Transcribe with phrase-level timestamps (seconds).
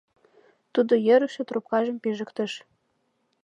[0.73, 2.51] Тудо йӧрышӧ трубкажым пижыктыш.